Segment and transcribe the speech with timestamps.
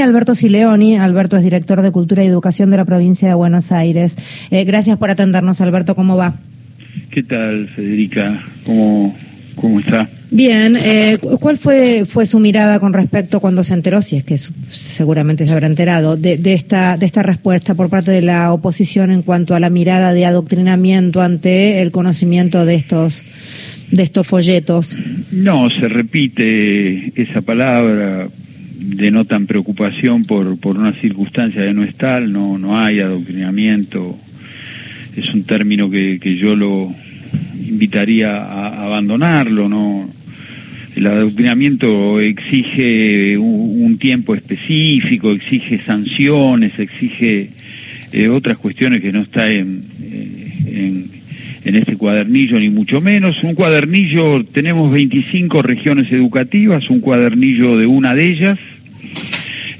[0.00, 0.96] Alberto Sileoni.
[0.96, 4.16] Alberto es director de Cultura y Educación de la provincia de Buenos Aires.
[4.50, 5.94] Eh, gracias por atendernos, Alberto.
[5.94, 6.34] ¿Cómo va?
[7.10, 8.44] ¿Qué tal, Federica?
[8.64, 9.14] ¿Cómo,
[9.54, 10.08] cómo está?
[10.30, 10.76] Bien.
[10.76, 14.38] Eh, ¿Cuál fue, fue su mirada con respecto cuando se enteró, si es que
[14.68, 19.10] seguramente se habrá enterado, de, de, esta, de esta respuesta por parte de la oposición
[19.10, 23.24] en cuanto a la mirada de adoctrinamiento ante el conocimiento de estos
[23.90, 24.96] de estos folletos?
[25.30, 28.28] No, se repite esa palabra
[28.76, 34.18] denotan preocupación por, por una circunstancia de no es tal, no, no hay adoctrinamiento,
[35.16, 36.94] es un término que, que yo lo
[37.54, 40.10] invitaría a abandonarlo, no
[40.96, 47.50] el adoctrinamiento exige un, tiempo específico, exige sanciones, exige
[48.12, 51.10] eh, otras cuestiones que no está eh, en,
[51.64, 53.42] en, este cuadernillo, ni mucho menos.
[53.42, 58.58] Un cuadernillo, tenemos 25 regiones educativas, un cuadernillo de una de ellas,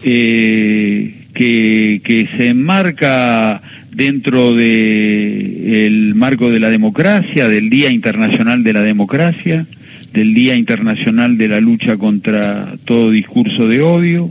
[0.04, 8.82] eh, que, se enmarca dentro de marco de la democracia, del Día Internacional de la
[8.82, 9.66] Democracia,
[10.12, 14.30] del Día Internacional de la lucha contra todo discurso de odio.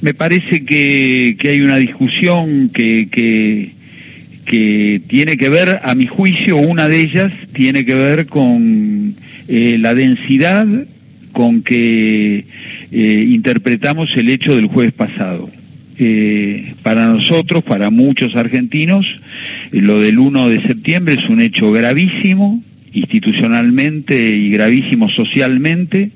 [0.00, 3.72] Me parece que, que hay una discusión que, que,
[4.44, 9.14] que, tiene que ver, a mi juicio, una de ellas tiene que ver con
[9.48, 10.66] eh, la densidad
[11.34, 12.46] con que
[12.90, 15.50] eh, interpretamos el hecho del jueves pasado.
[15.98, 19.06] Eh, para nosotros, para muchos argentinos,
[19.70, 22.62] eh, lo del 1 de septiembre es un hecho gravísimo,
[22.94, 26.12] institucionalmente y gravísimo socialmente.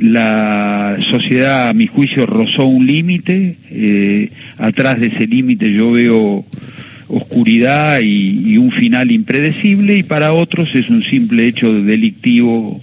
[0.00, 4.28] La sociedad, a mi juicio, rozó un límite.
[4.58, 6.44] Atrás de ese límite yo veo
[7.08, 12.82] oscuridad y, un final impredecible y para otros es un simple hecho delictivo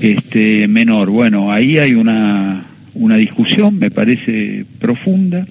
[0.00, 1.10] este, menor.
[1.10, 5.46] Bueno, ahí hay una, una discusión, me parece profunda.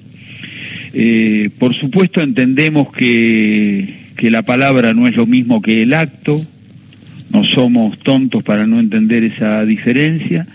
[0.94, 6.46] Eh, por supuesto entendemos que, que la palabra no es lo mismo que el acto,
[7.30, 10.48] no somos tontos para no entender esa diferencia.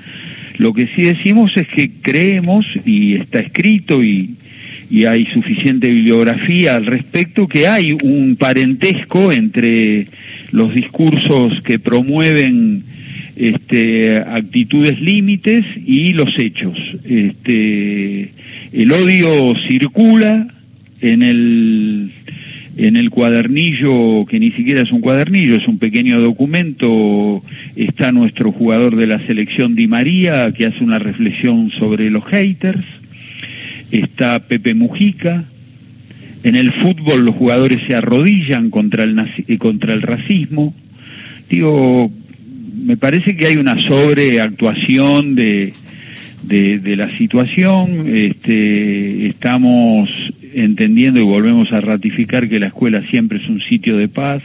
[0.59, 4.37] Lo que sí decimos es que creemos, y está escrito y,
[4.91, 10.09] y hay suficiente bibliografía al respecto, que hay un parentesco entre
[10.51, 12.85] los discursos que promueven
[13.37, 16.79] este, actitudes límites y los hechos.
[17.05, 18.33] Este,
[18.73, 20.49] el odio circula
[21.01, 22.11] en el,
[22.77, 27.43] en el cuadernillo, que ni siquiera es un cuadernillo, es un pequeño documento,
[27.77, 32.85] está nuestro jugador de la selección Di María, que hace una reflexión sobre los haters,
[33.91, 35.47] está Pepe Mujica,
[36.45, 39.17] en el fútbol los jugadores se arrodillan contra el,
[39.59, 40.75] contra el racismo.
[41.49, 42.11] Digo,
[42.83, 45.73] me parece que hay una sobreactuación de,
[46.97, 50.11] la situación, este, estamos
[50.53, 54.43] entendiendo y volvemos a ratificar que la escuela siempre es un sitio de paz,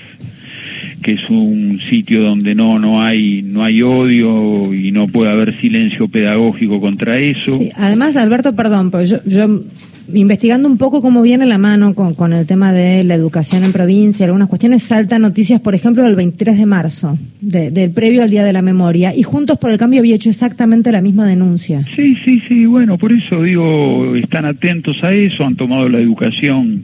[1.01, 5.59] que es un sitio donde no no hay no hay odio y no puede haber
[5.59, 7.59] silencio pedagógico contra eso.
[7.75, 9.63] Además, Alberto, perdón, yo, yo
[10.13, 13.73] investigando un poco cómo viene la mano con, con, el tema de la educación en
[13.73, 18.29] provincia, algunas cuestiones, saltan noticias, por ejemplo, del 23 de marzo, de, del previo al
[18.29, 21.85] Día de la Memoria, y Juntos por el Cambio había hecho exactamente la misma denuncia.
[21.95, 26.83] Sí, sí, sí, bueno, por eso digo, están atentos a eso, han tomado la educación.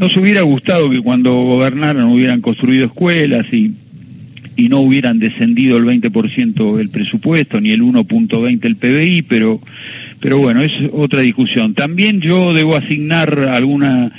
[0.00, 3.74] Nos hubiera gustado que cuando gobernaran hubieran construido escuelas y
[4.56, 9.60] y no hubieran descendido el 20% el presupuesto ni el 1.20 el PBI, pero
[10.22, 11.74] pero bueno, es otra discusión.
[11.74, 14.12] También yo debo asignar alguna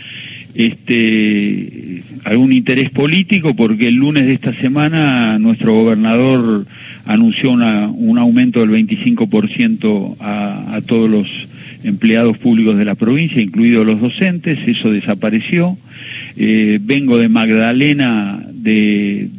[0.53, 6.67] este algún interés político porque el lunes de esta semana nuestro gobernador
[7.05, 11.27] anunció un aumento del 25% a, a todos los
[11.83, 15.77] empleados públicos de la provincia, incluidos los docentes, eso desapareció.
[16.35, 19.29] Eh, vengo de Magdalena de,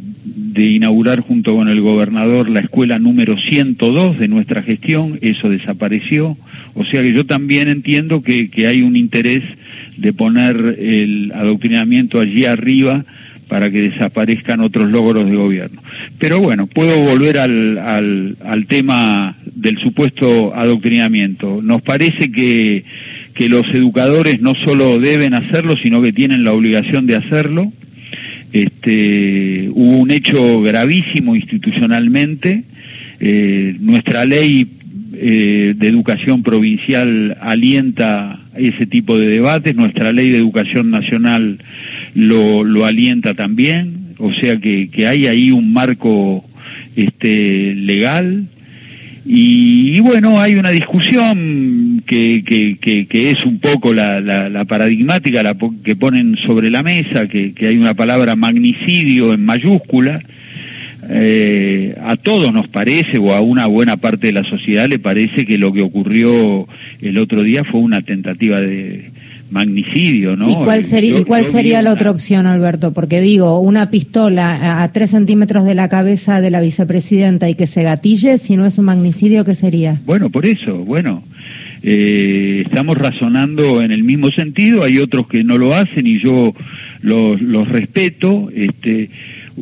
[0.55, 6.39] de inaugurar junto con el gobernador la escuela número 102 de nuestra gestión, eso desapareció.
[6.75, 9.43] O sea que yo también entiendo que, hay un interés
[9.97, 13.05] de poner el adoctrinamiento allí arriba
[13.49, 15.83] para que desaparezcan otros logros de gobierno.
[16.19, 21.63] Pero bueno, puedo volver al, tema del supuesto adoctrinamiento.
[21.63, 22.85] Nos parece que
[23.49, 27.73] los educadores no solo deben hacerlo, sino que tienen la obligación de hacerlo
[28.53, 32.65] este, hubo un hecho gravísimo institucionalmente.
[33.21, 34.67] Eh, nuestra ley
[35.15, 41.59] eh, de educación provincial alienta ese tipo de debates, nuestra ley de educación nacional
[42.15, 46.45] lo, alienta también, o sea que, que hay ahí un marco
[46.97, 48.49] este, legal
[49.27, 56.37] Y, bueno, hay una discusión que, que, es un poco la, paradigmática la que ponen
[56.37, 60.21] sobre la mesa, que, hay una palabra magnicidio en mayúscula.
[61.09, 65.45] Eh, a todos nos parece, o a una buena parte de la sociedad le parece
[65.45, 66.67] que lo que ocurrió
[67.01, 69.11] el otro día fue una tentativa de,
[69.51, 70.51] magnicidio, ¿no?
[70.51, 72.93] ¿Y cuál sería, ¿y cuál sería la otra opción, Alberto?
[72.93, 77.67] Porque digo, una pistola a tres centímetros de la cabeza de la vicepresidenta y que
[77.67, 80.01] se gatille, si no es un magnicidio, ¿qué sería?
[80.05, 81.23] Bueno, por eso, bueno.
[81.87, 86.55] Eh, estamos razonando en el mismo sentido, hay otros que no lo hacen y yo
[87.03, 88.49] los, los respeto.
[88.55, 89.11] Este,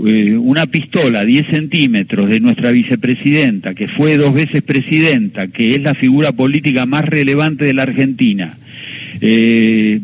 [0.07, 5.75] eh, una pistola a 10 centímetros de nuestra vicepresidenta, que fue dos veces presidenta, que
[5.75, 8.57] es la figura política más relevante de la Argentina,
[9.25, 10.01] eh,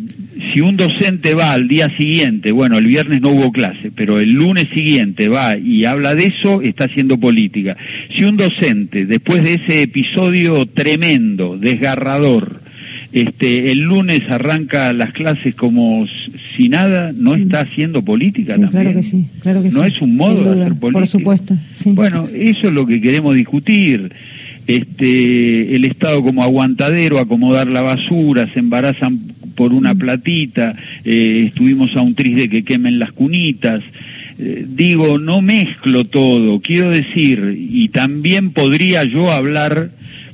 [0.53, 4.31] si un docente va al día siguiente, bueno, el viernes no hubo clase, pero el
[4.31, 7.77] lunes siguiente va y habla de eso, está haciendo política.
[8.15, 12.61] Si un docente, después de ese episodio tremendo, desgarrador,
[13.13, 16.07] este, el lunes arranca las clases como
[16.57, 18.71] si nada, no está haciendo política también.
[18.71, 21.01] Claro que sí, claro que no es un modo de hacer política.
[21.01, 21.59] Por supuesto.
[21.87, 24.13] Bueno, eso es lo que queremos discutir
[24.69, 29.19] este, el Estado como aguantadero, acomodar la basura, se embarazan
[29.57, 29.99] por una mm.
[29.99, 33.83] platita, eh, estuvimos a un tris de que quemen las cunitas.
[34.39, 39.91] Eh, digo, no mezclo todo, quiero decir, y también podría yo hablar,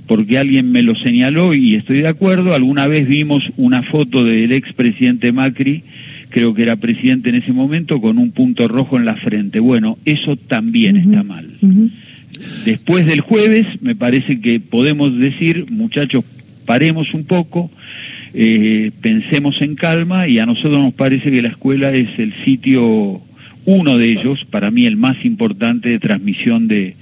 [0.07, 4.53] porque alguien me lo señaló y estoy de acuerdo, alguna vez vimos una foto del
[4.53, 5.85] expresidente Macri,
[6.29, 9.61] creo que era presidente en ese momento, con un punto rojo en la frente.
[9.61, 11.49] Bueno, eso también está mal.
[12.65, 16.25] Después del jueves, me parece que podemos decir, muchachos,
[16.65, 17.71] paremos un poco,
[18.33, 23.21] eh, pensemos en calma y a nosotros nos parece que la escuela es el sitio,
[23.67, 26.97] uno de ellos, para mí el más importante de transmisión de,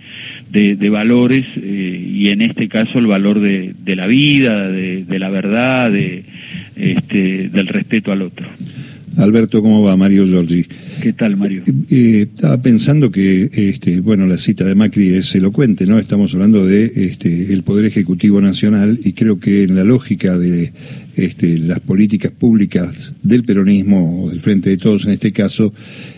[0.90, 7.48] valores eh, y en este caso el valor de, la vida, de, la verdad, este,
[7.48, 8.46] del respeto al otro.
[9.16, 9.96] Alberto, ¿cómo va?
[9.96, 10.66] Mario Giorgi.
[11.02, 11.62] ¿Qué tal, Mario?
[11.66, 15.98] Eh, eh, estaba pensando que, este, bueno, la cita de Macri es elocuente, ¿no?
[15.98, 20.72] Estamos hablando de este, el Poder Ejecutivo Nacional y creo que en la lógica de
[21.16, 25.74] este, las políticas públicas del peronismo, o del Frente de Todos en este caso,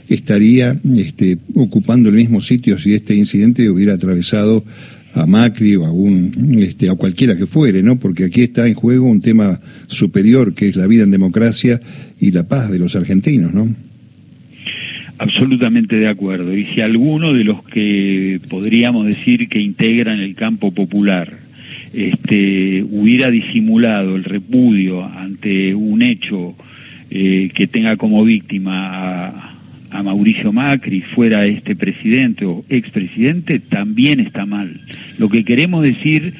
[0.08, 4.64] estaría este, ocupando el mismo sitio si este incidente hubiera atravesado
[5.14, 5.84] a Macri o
[6.58, 7.99] este, a cualquiera que fuere, ¿no?
[7.99, 11.81] Porque aquí está en juego un tema superior que es la vida en democracia
[12.20, 13.75] y la paz de los argentinos, ¿no?
[15.19, 16.56] Absolutamente de acuerdo.
[16.56, 21.38] Y si alguno de los que podríamos decir que integran el campo popular
[21.93, 26.56] este, hubiera disimulado el repudio ante un hecho
[27.11, 29.53] eh, que tenga como víctima a,
[29.94, 34.81] a Mauricio Macri, fuera este presidente o expresidente, también está mal.
[35.19, 36.35] Lo que queremos decir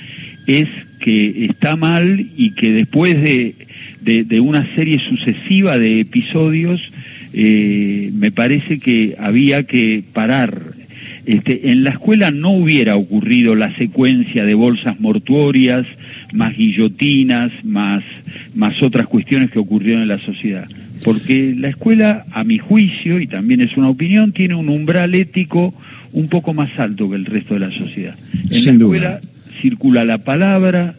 [0.49, 0.69] es
[0.99, 6.81] que está mal y que después de, una serie sucesiva de episodios,
[7.33, 10.75] eh, me parece que había que parar.
[11.25, 15.87] Este, en la escuela no hubiera ocurrido la secuencia de bolsas mortuorias,
[16.33, 18.03] más guillotinas, más
[18.83, 20.69] otras cuestiones que ocurrieron en la sociedad
[21.05, 25.75] porque la escuela, a mi juicio, y también es una opinión, tiene un umbral ético
[26.13, 28.17] un poco más alto que el resto de la sociedad.
[28.51, 29.21] En la escuela
[29.61, 30.97] circula la palabra,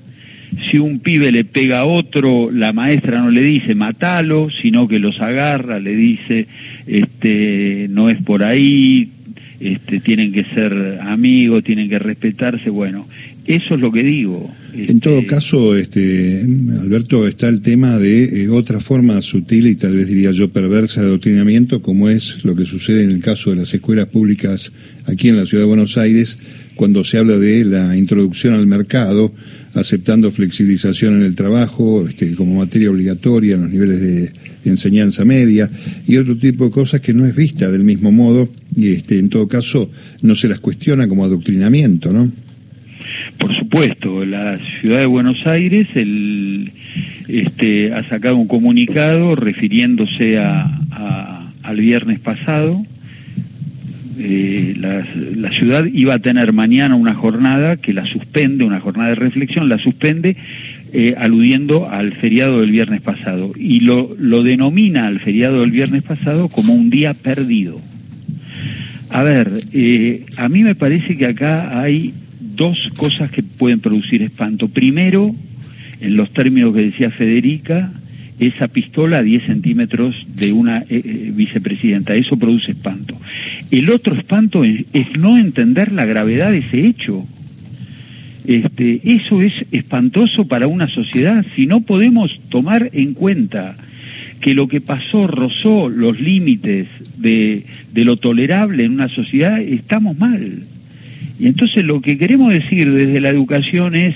[0.69, 4.99] si un pibe le pega a otro, la maestra no le dice matalo, sino que
[4.99, 6.47] los agarra, le dice
[6.85, 9.11] este no es por ahí,
[9.59, 13.07] este, tienen que ser amigos, tienen que respetarse, bueno,
[13.47, 14.49] eso es lo que digo.
[14.73, 16.41] En todo este, caso, este,
[16.81, 21.01] Alberto, está el tema de eh, otra forma sutil y tal vez diría yo perversa
[21.01, 24.71] de adoctrinamiento, como es lo que sucede en el caso de las escuelas públicas
[25.05, 26.39] aquí en la ciudad de Buenos Aires,
[26.75, 29.31] cuando se habla de la introducción al mercado,
[29.75, 34.33] aceptando flexibilización en el trabajo este, como materia obligatoria en los niveles de
[34.65, 35.69] enseñanza media
[36.07, 39.29] y otro tipo de cosas que no es vista del mismo modo y este, en
[39.29, 42.44] todo caso no se las cuestiona como adoctrinamiento, ¿no?
[43.37, 45.87] Por supuesto, la ciudad de Buenos Aires
[47.27, 52.85] este, ha sacado un comunicado refiriéndose al viernes pasado.
[54.17, 59.15] Eh, la, ciudad iba a tener mañana una jornada que la suspende, una jornada de
[59.15, 60.37] reflexión, la suspende
[60.93, 66.03] eh, aludiendo al feriado del viernes pasado y lo, lo denomina al feriado del viernes
[66.03, 67.81] pasado como un día perdido.
[69.09, 72.13] A ver, eh, a mí me parece que acá hay
[72.55, 74.67] dos cosas que pueden producir espanto.
[74.67, 75.35] Primero,
[75.99, 77.91] en los términos que decía Federica,
[78.39, 82.15] esa pistola a 10 centímetros de una eh, eh, vicepresidenta.
[82.15, 83.19] Eso produce espanto.
[83.71, 84.85] El otro espanto es,
[85.17, 87.25] no entender la gravedad de ese hecho.
[88.45, 91.45] Este, eso es espantoso para una sociedad.
[91.55, 93.75] Si no podemos tomar en cuenta
[94.41, 100.17] que lo que pasó rozó los límites de, de lo tolerable en una sociedad, estamos
[100.17, 100.63] mal.
[101.39, 104.15] Y entonces lo que queremos decir desde la educación es,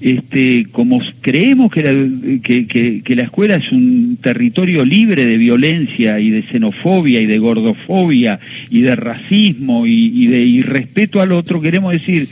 [0.00, 6.30] este, como creemos que la, que, la escuela es un territorio libre de violencia y
[6.30, 8.38] de xenofobia y de gordofobia
[8.70, 12.28] y de racismo y, y de irrespeto al otro, queremos decir,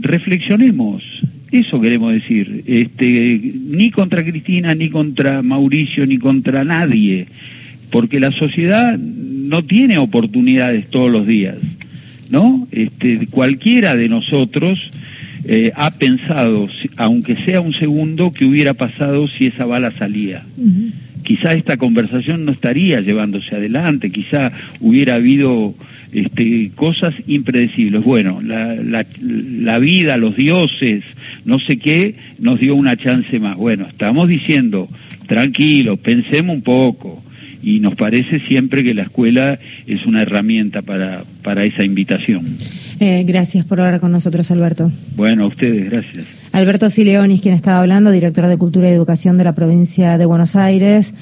[0.00, 1.02] reflexionemos,
[1.52, 7.26] eso queremos decir, este, ni contra Cristina, ni contra Mauricio, ni contra nadie,
[7.90, 11.56] porque la sociedad no tiene oportunidades todos los días.
[12.30, 12.66] ¿No?
[12.70, 14.78] Este, cualquiera de nosotros
[15.44, 20.44] eh, ha pensado, aunque sea un segundo, que hubiera pasado si esa bala salía.
[21.24, 25.74] Quizá esta conversación no estaría llevándose adelante, quizá hubiera habido
[26.12, 28.02] este, cosas impredecibles.
[28.02, 31.04] Bueno, la, la, la vida, los dioses,
[31.44, 33.56] no sé qué, nos dio una chance más.
[33.56, 34.88] Bueno, estamos diciendo,
[35.26, 37.22] tranquilo, pensemos un poco
[37.62, 42.56] y nos parece siempre que la escuela es una herramienta para, para esa invitación.
[42.98, 44.90] Eh, gracias por hablar con nosotros, Alberto.
[45.16, 46.24] Bueno, a ustedes, gracias.
[46.52, 50.56] Alberto Sileonis, quien estaba hablando, director de Cultura y Educación de la provincia de Buenos
[50.56, 51.14] Aires.